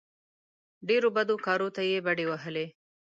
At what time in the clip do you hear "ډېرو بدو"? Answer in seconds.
0.87-1.35